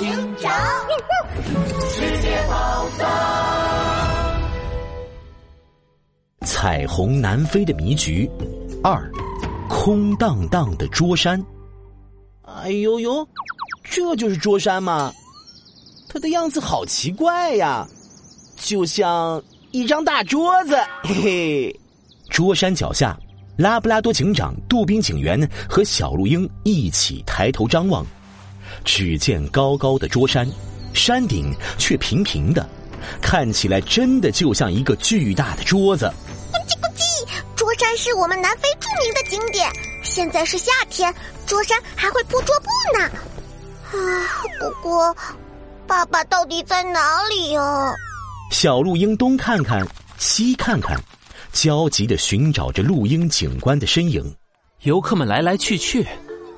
[0.00, 0.08] 警
[0.38, 0.50] 长，
[1.90, 3.06] 世界宝藏，
[6.46, 8.26] 彩虹南飞的迷局
[8.82, 9.12] 二，
[9.68, 11.38] 空荡荡的桌山。
[12.44, 13.28] 哎呦呦，
[13.84, 15.12] 这就是桌山吗？
[16.08, 17.86] 它的样子好奇怪呀，
[18.56, 20.78] 就像一张大桌子。
[21.02, 21.80] 嘿嘿，
[22.30, 23.14] 桌山脚下。
[23.58, 28.06] 拉布拉多警长、杜宾警员和小鹿鹰一起抬头张望，
[28.84, 30.48] 只见高高的桌山，
[30.92, 32.68] 山顶却平平的，
[33.20, 36.12] 看起来真的就像一个巨大的桌子。
[36.52, 39.70] 咕叽咕叽，桌山是我们南非著名的景点。
[40.02, 41.14] 现在是夏天，
[41.46, 43.04] 桌山还会铺桌布呢。
[43.92, 43.98] 啊，
[44.58, 45.14] 不过，
[45.86, 47.92] 爸爸到底在哪里呀？
[48.50, 49.86] 小鹿鹰东看看，
[50.18, 50.98] 西看看。
[51.52, 54.34] 焦急的寻找着鹿鹰警官的身影，
[54.82, 56.06] 游客们来来去去，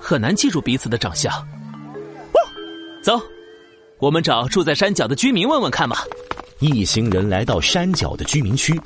[0.00, 1.32] 很难记住彼此的长相。
[3.02, 3.18] 走，
[3.98, 6.04] 我们找住在山脚的居民问问看吧。
[6.58, 8.78] 一行人来到山脚的居民区，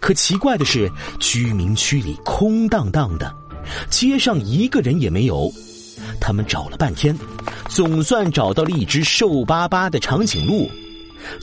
[0.00, 3.32] 可奇怪的是，居民区里空荡荡的，
[3.88, 5.48] 街上一个人也没有。
[6.20, 7.16] 他们找了半天，
[7.68, 10.68] 总算找到了一只瘦巴巴的长颈鹿。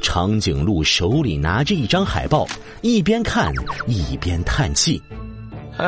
[0.02, 2.46] 长颈鹿手里拿着一张海报，
[2.82, 3.54] 一边看
[3.88, 5.02] 一边叹气
[5.80, 5.86] ：“哎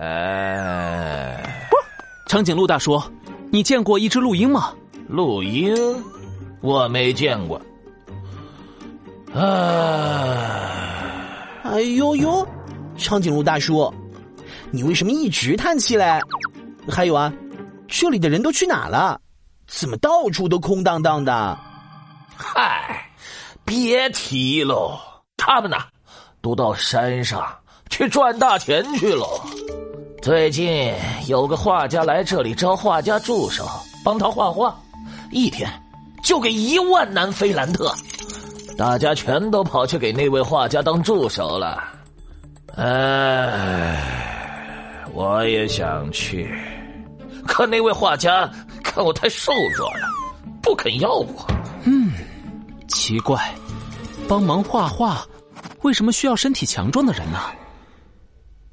[0.00, 1.44] 哎。”
[2.28, 3.02] 长颈鹿大叔，
[3.50, 4.74] 你见过一只鹿鹰吗？
[5.08, 5.74] 鹿鹰，
[6.60, 7.58] 我没见过。
[9.34, 9.40] 哎，
[11.64, 12.46] 哎呦呦，
[12.98, 13.90] 长颈鹿大叔，
[14.70, 16.20] 你为什么一直叹气嘞？
[16.86, 17.32] 还有啊，
[17.88, 19.18] 这里的人都去哪了？
[19.66, 21.58] 怎么到处都空荡荡的？
[22.36, 23.10] 嗨，
[23.64, 25.00] 别提喽，
[25.38, 25.78] 他们呢，
[26.42, 27.42] 都到山上
[27.88, 29.26] 去赚大钱去了。
[30.20, 30.92] 最近
[31.28, 33.68] 有个画家来这里招画家助手，
[34.02, 34.74] 帮他画画，
[35.30, 35.70] 一天
[36.22, 37.94] 就给一万南非兰特。
[38.78, 41.84] 大家全都跑去给那位画家当助手了。
[42.76, 44.02] 哎，
[45.12, 46.50] 我也想去，
[47.46, 48.50] 可那位画家。
[48.82, 50.08] 看我太瘦弱了，
[50.62, 51.46] 不肯要我。
[51.84, 52.10] 嗯，
[52.88, 53.54] 奇怪，
[54.26, 55.26] 帮忙画画，
[55.82, 57.38] 为什么需要身体强壮的人呢？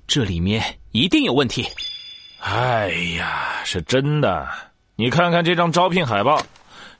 [0.07, 1.67] 这里面一定有问题。
[2.47, 4.47] 哎呀，是真的！
[4.95, 6.39] 你看看这张招聘海报，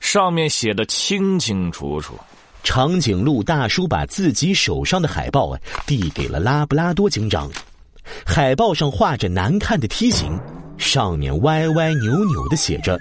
[0.00, 2.18] 上面写的清清楚楚。
[2.64, 5.56] 长颈鹿大叔把自己手上的海报
[5.86, 7.48] 递给了拉布拉多警长，
[8.26, 10.36] 海报上画着难看的梯形。
[10.78, 12.98] 上面歪歪扭扭的写着：“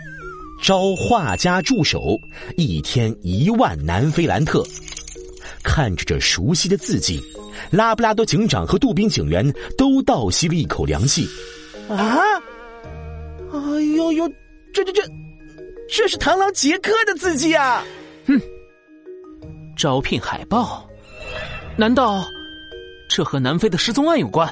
[0.62, 2.16] 招画家助手，
[2.58, 4.64] 一天一万南非兰特。”
[5.64, 7.20] 看着这熟悉的字迹，
[7.72, 11.28] 拉布拉多警长和杜宾警员都倒吸了一口凉气。
[11.90, 12.42] 啊！
[13.52, 13.60] 哎
[13.96, 14.28] 呦呦，
[14.74, 15.04] 这这这，
[15.90, 17.84] 这是螳螂杰克的字迹啊！
[18.28, 18.40] 哼，
[19.78, 20.88] 招聘海报，
[21.78, 22.26] 难道
[23.10, 24.52] 这和南非的失踪案有关？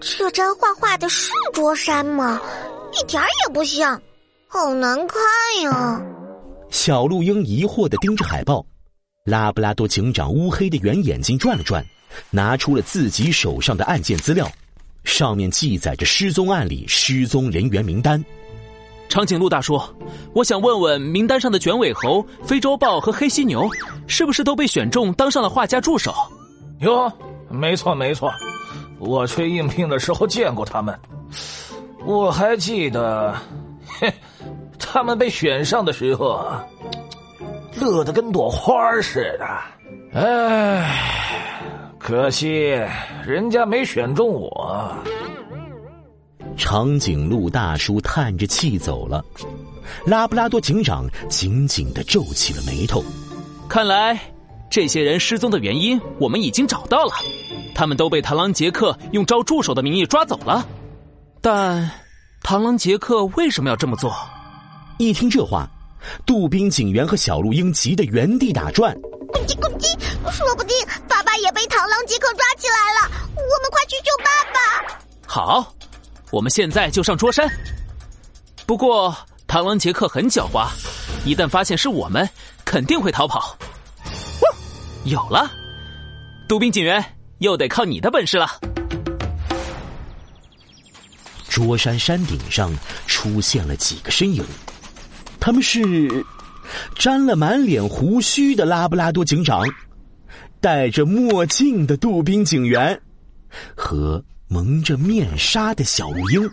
[0.00, 2.40] 这张画画的是桌山吗？
[2.92, 4.00] 一点儿也不像，
[4.48, 5.18] 好难看
[5.62, 6.02] 呀！
[6.70, 8.64] 小鹿鹰疑惑的盯着海报，
[9.24, 11.84] 拉布拉多警长乌黑的圆眼睛转了转，
[12.30, 14.50] 拿出了自己手上的案件资料，
[15.04, 18.24] 上面记载着失踪案里失踪人员名单。
[19.08, 19.78] 长颈鹿大叔，
[20.32, 23.68] 我想问问名单上的卷尾猴、非洲豹和黑犀牛，
[24.06, 26.14] 是不是都被选中当上了画家助手？
[26.80, 27.12] 哟，
[27.50, 28.32] 没错没错。
[28.98, 30.98] 我去应聘的时候见过他们，
[32.06, 33.36] 我还记得，
[33.84, 34.10] 嘿，
[34.78, 36.46] 他们被选上的时候，
[37.78, 40.18] 乐得跟朵花似的。
[40.18, 40.98] 唉，
[42.02, 42.76] 可惜
[43.24, 44.92] 人家没选中我。
[46.56, 49.24] 长颈鹿大叔叹着气走了，
[50.04, 53.04] 拉布拉多警长紧紧的皱起了眉头。
[53.68, 54.20] 看来，
[54.68, 57.12] 这些人失踪的原因我们已经找到了。
[57.72, 60.66] 他们都被螳螂杰克用招助手的名义抓走了，
[61.40, 61.88] 但
[62.42, 64.12] 螳螂杰克为什么要这么做？
[64.98, 65.70] 一听这话，
[66.26, 68.92] 杜宾警员和小鹿鹰急得原地打转。
[70.30, 70.76] 说不定
[71.08, 74.98] 爸爸也被螳螂杰克抓起来了，我们快去救爸爸！
[75.26, 75.74] 好，
[76.30, 77.48] 我们现在就上桌山。
[78.66, 79.16] 不过
[79.48, 80.68] 螳螂杰克很狡猾，
[81.24, 82.28] 一旦发现是我们，
[82.64, 83.56] 肯定会逃跑。
[85.04, 85.50] 有了，
[86.48, 87.04] 杜宾警员。
[87.38, 88.48] 又得靠你的本事了。
[91.48, 92.72] 桌山山顶上
[93.08, 94.44] 出现了几个身影，
[95.40, 96.24] 他们是
[96.94, 99.66] 沾了满脸胡须的拉布拉多警长，
[100.62, 103.02] 戴着墨镜的杜宾警员，
[103.74, 106.48] 和蒙着面纱的小鹿鹰。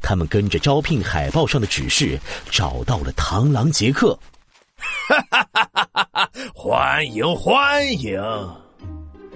[0.00, 2.18] 他们跟着招聘海报上的指示，
[2.50, 4.18] 找到了螳螂杰克。
[5.06, 6.30] 哈哈哈哈哈！
[6.54, 8.18] 欢迎欢迎！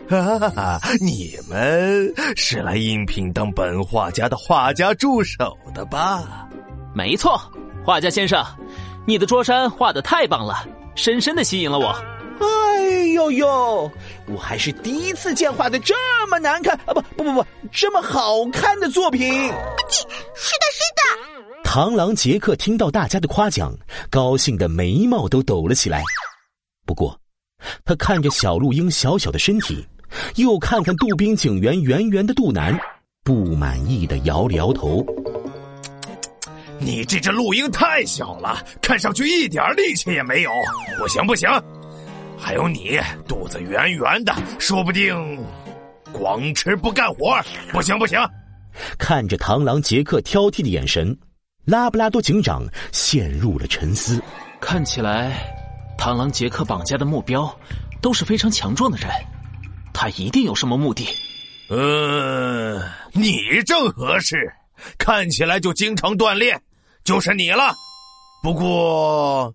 [0.08, 0.80] 哈哈哈！
[0.98, 6.48] 你们是来应聘当本画家的画家助手的吧？
[6.94, 7.38] 没错，
[7.84, 8.42] 画家先生，
[9.06, 11.94] 你的桌山画的太棒了，深深的吸引了我。
[12.40, 13.90] 哎呦呦！
[14.26, 15.94] 我还是第一次见画的这
[16.28, 16.94] 么难看啊！
[16.94, 19.32] 不不不不，这么好看的作品。
[19.32, 21.62] 是的，是的。
[21.64, 23.76] 螳螂杰克听到大家的夸奖，
[24.10, 26.02] 高兴的眉毛都抖了起来。
[26.84, 27.18] 不过，
[27.84, 29.86] 他看着小鹿鹰小小的身体，
[30.36, 32.78] 又看看杜宾警员圆圆的肚腩，
[33.24, 35.04] 不满意的摇了摇头。
[36.78, 40.50] 你这只鹿鹰太小了，看上去一点力气也没有。
[40.98, 41.48] 不行不行。
[42.38, 45.44] 还有你，肚子圆圆的，说不定
[46.12, 47.40] 光吃不干活，
[47.72, 48.18] 不行不行。
[48.98, 51.16] 看着螳螂杰克挑剔的眼神，
[51.64, 52.62] 拉布拉多警长
[52.92, 54.22] 陷入了沉思。
[54.60, 55.32] 看起来，
[55.98, 57.52] 螳螂杰克绑架的目标
[58.00, 59.08] 都是非常强壮的人，
[59.92, 61.08] 他一定有什么目的。
[61.68, 62.80] 嗯，
[63.12, 64.52] 你正合适，
[64.98, 66.60] 看起来就经常锻炼，
[67.02, 67.74] 就是你了。
[68.42, 69.52] 不过。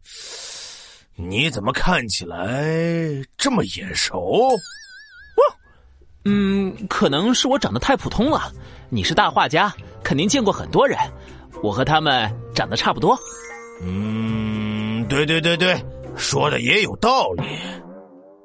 [1.16, 2.66] 你怎么看起来
[3.38, 4.18] 这么眼熟？
[4.18, 5.42] 哦，
[6.26, 8.52] 嗯，可能是我长得太普通了。
[8.90, 9.74] 你是大画家，
[10.04, 10.98] 肯定见过很多人，
[11.62, 13.18] 我和他们长得差不多。
[13.84, 15.80] 嗯，对对对对，
[16.16, 17.44] 说的也有道理。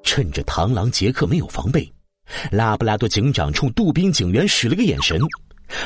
[0.03, 1.91] 趁着螳螂杰克没有防备，
[2.51, 5.21] 拉布拉多警长冲杜宾警员使了个眼神，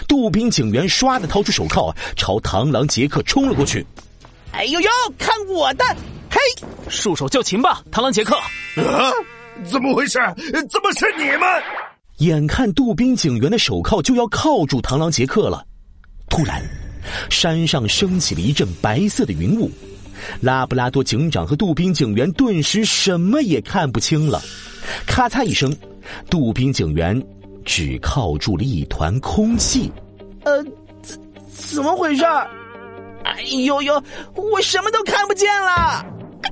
[0.09, 3.85] 杜宾警员唰的掏出手铐，朝螳螂杰克冲了过去。
[4.53, 5.85] 哎呦呦，看我的！
[6.41, 8.35] 嘿，束手就擒吧，螳螂杰克！
[8.77, 9.13] 啊，
[9.65, 10.19] 怎么回事？
[10.71, 11.63] 怎么是你们？
[12.19, 15.63] 眼看杜宾警员的手铐就要铐住螳螂杰克了，
[16.31, 16.63] 突然，
[17.29, 19.71] 山上升起了一阵白色的云雾，
[20.41, 24.41] 拉布拉多警长和杜宾警员顿时什么也看不清了。
[25.07, 25.75] 咔嚓一声，
[26.31, 27.23] 杜宾警员
[27.67, 29.93] 只铐住了一团空气。
[30.45, 30.65] 呃，
[31.03, 31.21] 怎
[31.53, 32.25] 怎么回事？
[33.25, 34.03] 哎呦呦，
[34.35, 36.05] 我什么都看不见了。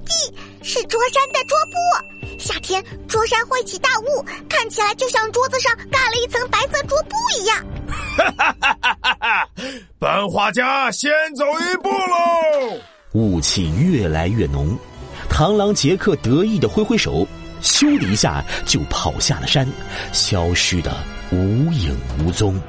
[0.09, 2.39] 地是桌山的桌布。
[2.39, 7.65] 夏天桌山会起大雾，看起来就像桌子上盖了一层白色桌布一样。
[8.17, 9.49] 哈哈哈哈哈！
[9.99, 12.79] 本画家先走一步喽。
[13.13, 14.77] 雾气越来越浓，
[15.31, 17.27] 螳螂杰克得意的挥挥手，
[17.63, 19.67] 咻的一下就跑下了山，
[20.13, 20.95] 消失的
[21.31, 21.37] 无
[21.73, 22.61] 影无踪。